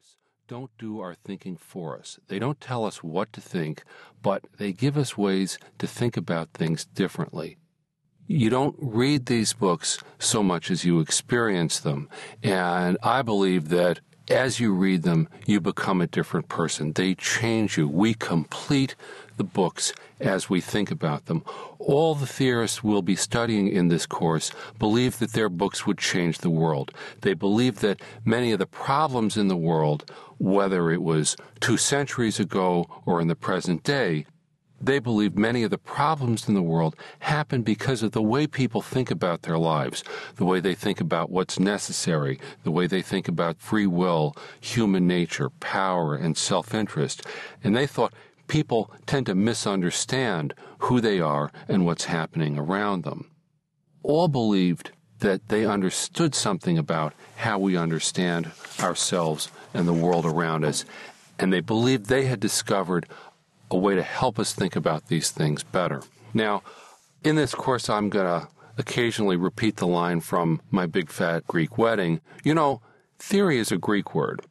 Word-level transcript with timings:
theorists 0.00 0.16
don't 0.48 0.70
do 0.78 1.00
our 1.00 1.14
thinking 1.14 1.56
for 1.56 1.98
us. 1.98 2.18
They 2.28 2.38
don't 2.38 2.60
tell 2.60 2.84
us 2.84 3.04
what 3.04 3.32
to 3.34 3.40
think, 3.40 3.84
but 4.22 4.44
they 4.58 4.72
give 4.72 4.96
us 4.96 5.16
ways 5.16 5.58
to 5.78 5.86
think 5.86 6.16
about 6.16 6.52
things 6.52 6.84
differently. 6.84 7.56
You 8.26 8.50
don't 8.50 8.76
read 8.78 9.26
these 9.26 9.52
books 9.52 9.98
so 10.18 10.42
much 10.42 10.70
as 10.70 10.84
you 10.84 11.00
experience 11.00 11.80
them. 11.80 12.08
And 12.42 12.96
I 13.02 13.22
believe 13.22 13.68
that 13.68 14.00
as 14.30 14.60
you 14.60 14.72
read 14.72 15.02
them, 15.02 15.28
you 15.44 15.60
become 15.60 16.00
a 16.00 16.06
different 16.06 16.48
person. 16.48 16.92
They 16.92 17.14
change 17.14 17.76
you. 17.76 17.88
We 17.88 18.14
complete 18.14 18.94
the 19.36 19.44
books 19.44 19.92
as 20.20 20.48
we 20.48 20.60
think 20.60 20.90
about 20.90 21.26
them. 21.26 21.42
All 21.78 22.14
the 22.14 22.26
theorists 22.26 22.84
we'll 22.84 23.02
be 23.02 23.16
studying 23.16 23.68
in 23.68 23.88
this 23.88 24.06
course 24.06 24.52
believe 24.78 25.18
that 25.18 25.32
their 25.32 25.48
books 25.48 25.86
would 25.86 25.98
change 25.98 26.38
the 26.38 26.50
world. 26.50 26.92
They 27.22 27.34
believe 27.34 27.80
that 27.80 28.00
many 28.24 28.52
of 28.52 28.58
the 28.58 28.66
problems 28.66 29.36
in 29.36 29.48
the 29.48 29.56
world, 29.56 30.10
whether 30.38 30.90
it 30.90 31.02
was 31.02 31.36
two 31.58 31.76
centuries 31.76 32.38
ago 32.38 32.86
or 33.06 33.20
in 33.20 33.28
the 33.28 33.34
present 33.34 33.82
day, 33.82 34.26
they 34.80 34.98
believe 34.98 35.36
many 35.36 35.62
of 35.62 35.70
the 35.70 35.78
problems 35.78 36.48
in 36.48 36.54
the 36.54 36.62
world 36.62 36.96
happen 37.20 37.62
because 37.62 38.02
of 38.02 38.12
the 38.12 38.22
way 38.22 38.46
people 38.46 38.80
think 38.80 39.10
about 39.10 39.42
their 39.42 39.58
lives, 39.58 40.02
the 40.36 40.44
way 40.44 40.60
they 40.60 40.74
think 40.74 41.00
about 41.00 41.30
what's 41.30 41.58
necessary, 41.58 42.40
the 42.64 42.70
way 42.70 42.86
they 42.86 43.02
think 43.02 43.28
about 43.28 43.60
free 43.60 43.86
will, 43.86 44.34
human 44.60 45.06
nature, 45.06 45.50
power, 45.50 46.14
and 46.14 46.36
self 46.36 46.74
interest. 46.74 47.22
And 47.62 47.76
they 47.76 47.86
thought 47.86 48.14
people 48.48 48.90
tend 49.06 49.26
to 49.26 49.34
misunderstand 49.34 50.54
who 50.78 51.00
they 51.00 51.20
are 51.20 51.52
and 51.68 51.84
what's 51.84 52.04
happening 52.04 52.58
around 52.58 53.04
them. 53.04 53.30
All 54.02 54.28
believed 54.28 54.92
that 55.18 55.48
they 55.48 55.66
understood 55.66 56.34
something 56.34 56.78
about 56.78 57.12
how 57.36 57.58
we 57.58 57.76
understand 57.76 58.50
ourselves 58.80 59.50
and 59.74 59.86
the 59.86 59.92
world 59.92 60.24
around 60.24 60.64
us, 60.64 60.86
and 61.38 61.52
they 61.52 61.60
believed 61.60 62.06
they 62.06 62.24
had 62.24 62.40
discovered 62.40 63.06
a 63.70 63.76
way 63.76 63.94
to 63.94 64.02
help 64.02 64.38
us 64.38 64.52
think 64.52 64.76
about 64.76 65.08
these 65.08 65.30
things 65.30 65.62
better. 65.62 66.02
Now, 66.34 66.62
in 67.24 67.36
this 67.36 67.54
course, 67.54 67.88
I'm 67.88 68.08
going 68.08 68.26
to 68.26 68.48
occasionally 68.78 69.36
repeat 69.36 69.76
the 69.76 69.86
line 69.86 70.20
from 70.20 70.60
my 70.70 70.86
big 70.86 71.10
fat 71.10 71.46
Greek 71.46 71.76
wedding. 71.76 72.20
You 72.44 72.54
know, 72.54 72.80
theory 73.18 73.58
is 73.58 73.70
a 73.70 73.78
Greek 73.78 74.14
word. 74.14 74.42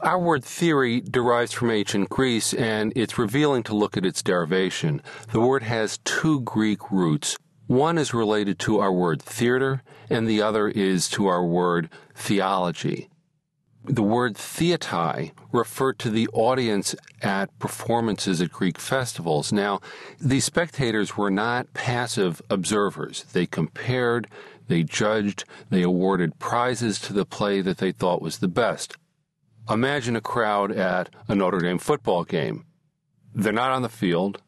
Our 0.00 0.18
word 0.18 0.44
theory 0.44 1.00
derives 1.00 1.52
from 1.52 1.70
ancient 1.70 2.08
Greece, 2.08 2.54
and 2.54 2.92
it's 2.94 3.18
revealing 3.18 3.64
to 3.64 3.74
look 3.74 3.96
at 3.96 4.06
its 4.06 4.22
derivation. 4.22 5.02
The 5.32 5.40
word 5.40 5.64
has 5.64 5.98
two 5.98 6.40
Greek 6.40 6.90
roots. 6.90 7.36
One 7.66 7.98
is 7.98 8.14
related 8.14 8.58
to 8.60 8.78
our 8.78 8.92
word 8.92 9.20
theater, 9.20 9.82
and 10.08 10.28
the 10.28 10.40
other 10.40 10.68
is 10.68 11.08
to 11.10 11.26
our 11.26 11.44
word 11.44 11.90
theology. 12.14 13.10
The 13.88 14.02
word 14.02 14.34
theatai 14.34 15.32
referred 15.50 15.98
to 16.00 16.10
the 16.10 16.28
audience 16.34 16.94
at 17.22 17.58
performances 17.58 18.42
at 18.42 18.52
Greek 18.52 18.78
festivals. 18.78 19.50
Now, 19.50 19.80
these 20.20 20.44
spectators 20.44 21.16
were 21.16 21.30
not 21.30 21.72
passive 21.72 22.42
observers. 22.50 23.24
They 23.32 23.46
compared, 23.46 24.28
they 24.66 24.82
judged, 24.82 25.44
they 25.70 25.80
awarded 25.80 26.38
prizes 26.38 27.00
to 27.00 27.14
the 27.14 27.24
play 27.24 27.62
that 27.62 27.78
they 27.78 27.90
thought 27.90 28.20
was 28.20 28.38
the 28.38 28.48
best. 28.48 28.94
Imagine 29.70 30.16
a 30.16 30.20
crowd 30.20 30.70
at 30.70 31.08
a 31.26 31.34
Notre 31.34 31.60
Dame 31.60 31.78
football 31.78 32.24
game. 32.24 32.66
They're 33.34 33.54
not 33.54 33.72
on 33.72 33.80
the 33.80 33.88
field, 33.88 34.42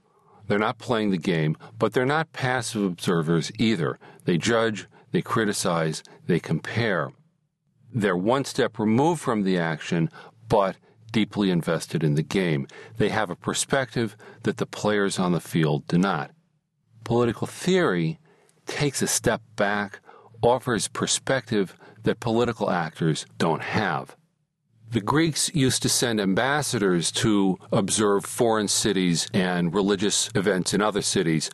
they're 0.48 0.58
not 0.58 0.76
playing 0.76 1.12
the 1.12 1.16
game, 1.16 1.56
but 1.78 1.94
they're 1.94 2.04
not 2.04 2.34
passive 2.34 2.84
observers 2.84 3.50
either. 3.58 3.98
They 4.26 4.36
judge, 4.36 4.86
they 5.12 5.22
criticize, 5.22 6.02
they 6.26 6.40
compare. 6.40 7.12
They're 7.92 8.16
one 8.16 8.44
step 8.44 8.78
removed 8.78 9.20
from 9.20 9.42
the 9.42 9.58
action, 9.58 10.10
but 10.48 10.76
deeply 11.12 11.50
invested 11.50 12.04
in 12.04 12.14
the 12.14 12.22
game. 12.22 12.66
They 12.96 13.08
have 13.08 13.30
a 13.30 13.36
perspective 13.36 14.16
that 14.44 14.58
the 14.58 14.66
players 14.66 15.18
on 15.18 15.32
the 15.32 15.40
field 15.40 15.86
do 15.88 15.98
not. 15.98 16.30
Political 17.04 17.46
theory 17.48 18.18
takes 18.66 19.02
a 19.02 19.06
step 19.06 19.42
back, 19.56 20.00
offers 20.42 20.88
perspective 20.88 21.76
that 22.04 22.20
political 22.20 22.70
actors 22.70 23.26
don't 23.38 23.62
have. 23.62 24.16
The 24.90 25.00
Greeks 25.00 25.54
used 25.54 25.82
to 25.82 25.88
send 25.88 26.20
ambassadors 26.20 27.12
to 27.12 27.58
observe 27.70 28.24
foreign 28.24 28.68
cities 28.68 29.28
and 29.32 29.72
religious 29.72 30.30
events 30.34 30.74
in 30.74 30.82
other 30.82 31.02
cities. 31.02 31.50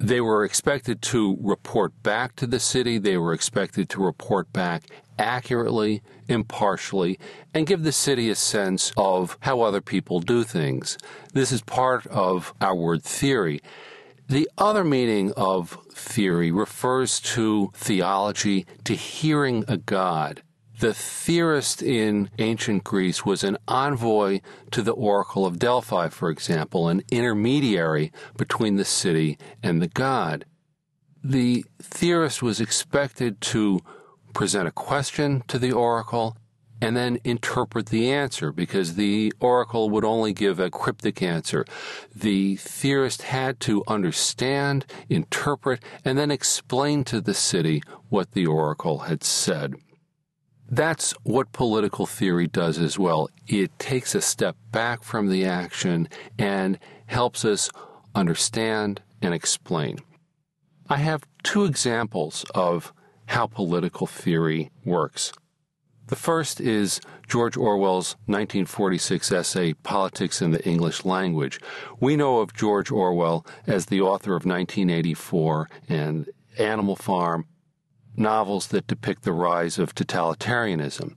They 0.00 0.22
were 0.22 0.46
expected 0.46 1.02
to 1.02 1.36
report 1.42 2.02
back 2.02 2.34
to 2.36 2.46
the 2.46 2.58
city. 2.58 2.96
They 2.96 3.18
were 3.18 3.34
expected 3.34 3.90
to 3.90 4.02
report 4.02 4.50
back 4.50 4.84
accurately, 5.18 6.00
impartially, 6.26 7.18
and 7.52 7.66
give 7.66 7.82
the 7.82 7.92
city 7.92 8.30
a 8.30 8.34
sense 8.34 8.92
of 8.96 9.36
how 9.40 9.60
other 9.60 9.82
people 9.82 10.20
do 10.20 10.42
things. 10.42 10.96
This 11.34 11.52
is 11.52 11.60
part 11.60 12.06
of 12.06 12.54
our 12.62 12.74
word 12.74 13.02
theory. 13.02 13.60
The 14.26 14.48
other 14.56 14.84
meaning 14.84 15.32
of 15.36 15.76
theory 15.92 16.50
refers 16.50 17.20
to 17.20 17.70
theology, 17.74 18.64
to 18.84 18.94
hearing 18.94 19.66
a 19.68 19.76
God. 19.76 20.42
The 20.80 20.94
theorist 20.94 21.82
in 21.82 22.30
ancient 22.38 22.84
Greece 22.84 23.22
was 23.22 23.44
an 23.44 23.58
envoy 23.68 24.40
to 24.70 24.80
the 24.80 24.92
Oracle 24.92 25.44
of 25.44 25.58
Delphi, 25.58 26.08
for 26.08 26.30
example, 26.30 26.88
an 26.88 27.02
intermediary 27.10 28.12
between 28.38 28.76
the 28.76 28.86
city 28.86 29.36
and 29.62 29.82
the 29.82 29.88
god. 29.88 30.46
The 31.22 31.66
theorist 31.82 32.42
was 32.42 32.62
expected 32.62 33.42
to 33.52 33.80
present 34.32 34.68
a 34.68 34.70
question 34.70 35.42
to 35.48 35.58
the 35.58 35.70
oracle, 35.70 36.38
and 36.80 36.96
then 36.96 37.18
interpret 37.24 37.90
the 37.90 38.10
answer 38.10 38.50
because 38.50 38.94
the 38.94 39.34
oracle 39.38 39.90
would 39.90 40.06
only 40.06 40.32
give 40.32 40.58
a 40.58 40.70
cryptic 40.70 41.20
answer. 41.20 41.66
The 42.16 42.56
theorist 42.56 43.20
had 43.20 43.60
to 43.60 43.84
understand, 43.86 44.86
interpret, 45.10 45.82
and 46.06 46.16
then 46.16 46.30
explain 46.30 47.04
to 47.04 47.20
the 47.20 47.34
city 47.34 47.82
what 48.08 48.32
the 48.32 48.46
oracle 48.46 49.00
had 49.00 49.22
said. 49.22 49.74
That's 50.70 51.12
what 51.24 51.52
political 51.52 52.06
theory 52.06 52.46
does 52.46 52.78
as 52.78 52.96
well. 52.96 53.28
It 53.48 53.76
takes 53.80 54.14
a 54.14 54.20
step 54.20 54.56
back 54.70 55.02
from 55.02 55.28
the 55.28 55.44
action 55.44 56.08
and 56.38 56.78
helps 57.06 57.44
us 57.44 57.70
understand 58.14 59.02
and 59.20 59.34
explain. 59.34 59.98
I 60.88 60.98
have 60.98 61.24
two 61.42 61.64
examples 61.64 62.44
of 62.54 62.92
how 63.26 63.46
political 63.46 64.06
theory 64.06 64.70
works. 64.84 65.32
The 66.06 66.16
first 66.16 66.60
is 66.60 67.00
George 67.28 67.56
Orwell's 67.56 68.14
1946 68.26 69.30
essay, 69.30 69.72
Politics 69.74 70.40
and 70.40 70.52
the 70.52 70.64
English 70.64 71.04
Language. 71.04 71.60
We 72.00 72.16
know 72.16 72.40
of 72.40 72.54
George 72.54 72.90
Orwell 72.90 73.46
as 73.66 73.86
the 73.86 74.00
author 74.00 74.34
of 74.34 74.44
1984 74.44 75.68
and 75.88 76.28
Animal 76.58 76.96
Farm, 76.96 77.46
novels 78.20 78.68
that 78.68 78.86
depict 78.86 79.22
the 79.22 79.32
rise 79.32 79.78
of 79.78 79.94
totalitarianism. 79.94 81.16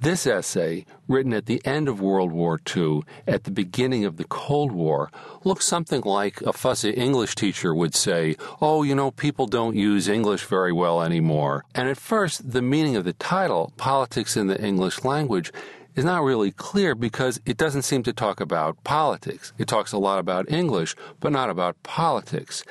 This 0.00 0.26
essay, 0.26 0.84
written 1.08 1.32
at 1.32 1.46
the 1.46 1.64
end 1.64 1.88
of 1.88 2.00
World 2.00 2.32
War 2.32 2.60
II, 2.76 3.02
at 3.26 3.44
the 3.44 3.50
beginning 3.50 4.04
of 4.04 4.18
the 4.18 4.24
Cold 4.24 4.72
War, 4.72 5.10
looks 5.44 5.64
something 5.64 6.02
like 6.02 6.42
a 6.42 6.52
fussy 6.52 6.90
English 6.90 7.36
teacher 7.36 7.74
would 7.74 7.94
say, 7.94 8.36
Oh, 8.60 8.82
you 8.82 8.94
know, 8.94 9.12
people 9.12 9.46
don't 9.46 9.76
use 9.76 10.08
English 10.08 10.44
very 10.44 10.72
well 10.72 11.00
anymore. 11.00 11.64
And 11.74 11.88
at 11.88 11.96
first, 11.96 12.50
the 12.52 12.60
meaning 12.60 12.96
of 12.96 13.04
the 13.04 13.14
title, 13.14 13.72
Politics 13.78 14.36
and 14.36 14.50
the 14.50 14.62
English 14.62 15.04
Language, 15.04 15.52
is 15.94 16.04
not 16.04 16.24
really 16.24 16.50
clear 16.50 16.94
because 16.94 17.40
it 17.46 17.56
doesn't 17.56 17.82
seem 17.82 18.02
to 18.02 18.12
talk 18.12 18.40
about 18.40 18.82
politics. 18.84 19.52
It 19.58 19.68
talks 19.68 19.92
a 19.92 19.98
lot 19.98 20.18
about 20.18 20.50
English, 20.50 20.96
but 21.20 21.32
not 21.32 21.48
about 21.48 21.82
politics. 21.82 22.64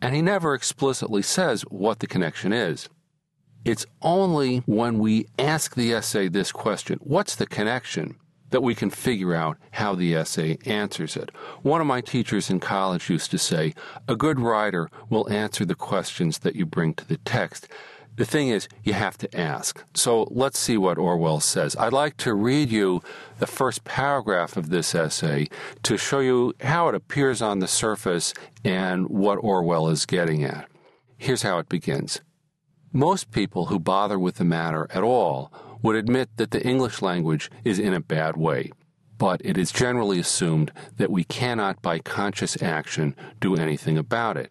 And 0.00 0.14
he 0.14 0.22
never 0.22 0.54
explicitly 0.54 1.22
says 1.22 1.62
what 1.68 2.00
the 2.00 2.06
connection 2.06 2.52
is. 2.52 2.88
It's 3.64 3.86
only 4.00 4.58
when 4.66 4.98
we 4.98 5.26
ask 5.38 5.74
the 5.74 5.92
essay 5.92 6.28
this 6.28 6.52
question 6.52 6.98
what's 7.02 7.36
the 7.36 7.46
connection? 7.46 8.16
that 8.50 8.62
we 8.62 8.74
can 8.74 8.90
figure 8.90 9.34
out 9.34 9.56
how 9.70 9.94
the 9.94 10.14
essay 10.14 10.58
answers 10.66 11.16
it. 11.16 11.30
One 11.62 11.80
of 11.80 11.86
my 11.86 12.00
teachers 12.00 12.50
in 12.50 12.60
college 12.60 13.08
used 13.08 13.30
to 13.30 13.38
say, 13.38 13.74
a 14.08 14.16
good 14.16 14.40
writer 14.40 14.90
will 15.08 15.30
answer 15.30 15.64
the 15.64 15.74
questions 15.74 16.40
that 16.40 16.56
you 16.56 16.66
bring 16.66 16.94
to 16.94 17.06
the 17.06 17.18
text. 17.18 17.68
The 18.16 18.24
thing 18.24 18.48
is, 18.48 18.68
you 18.82 18.92
have 18.92 19.16
to 19.18 19.38
ask. 19.38 19.82
So 19.94 20.28
let's 20.30 20.58
see 20.58 20.76
what 20.76 20.98
Orwell 20.98 21.40
says. 21.40 21.76
I'd 21.76 21.92
like 21.92 22.16
to 22.18 22.34
read 22.34 22.70
you 22.70 23.02
the 23.38 23.46
first 23.46 23.84
paragraph 23.84 24.56
of 24.56 24.68
this 24.68 24.94
essay 24.94 25.48
to 25.84 25.96
show 25.96 26.18
you 26.18 26.54
how 26.60 26.88
it 26.88 26.94
appears 26.94 27.40
on 27.40 27.60
the 27.60 27.68
surface 27.68 28.34
and 28.64 29.08
what 29.08 29.36
Orwell 29.36 29.88
is 29.88 30.06
getting 30.06 30.44
at. 30.44 30.68
Here's 31.16 31.42
how 31.42 31.58
it 31.58 31.68
begins. 31.68 32.20
Most 32.92 33.30
people 33.30 33.66
who 33.66 33.78
bother 33.78 34.18
with 34.18 34.36
the 34.36 34.44
matter 34.44 34.88
at 34.90 35.04
all 35.04 35.52
would 35.80 35.94
admit 35.94 36.36
that 36.36 36.50
the 36.50 36.62
English 36.66 37.00
language 37.00 37.48
is 37.64 37.78
in 37.78 37.94
a 37.94 38.00
bad 38.00 38.36
way, 38.36 38.72
but 39.16 39.40
it 39.44 39.56
is 39.56 39.70
generally 39.70 40.18
assumed 40.18 40.72
that 40.96 41.10
we 41.10 41.22
cannot, 41.22 41.80
by 41.82 42.00
conscious 42.00 42.60
action, 42.60 43.14
do 43.38 43.54
anything 43.54 43.96
about 43.96 44.36
it. 44.36 44.50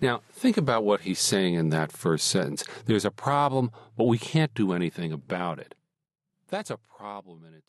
Now, 0.00 0.22
think 0.30 0.56
about 0.56 0.84
what 0.84 1.00
he's 1.00 1.18
saying 1.18 1.54
in 1.54 1.70
that 1.70 1.90
first 1.90 2.28
sentence. 2.28 2.64
There's 2.86 3.04
a 3.04 3.10
problem, 3.10 3.72
but 3.96 4.04
we 4.04 4.18
can't 4.18 4.54
do 4.54 4.72
anything 4.72 5.12
about 5.12 5.58
it. 5.58 5.74
That's 6.48 6.70
a 6.70 6.78
problem 6.78 7.44
in 7.44 7.54
itself. 7.54 7.62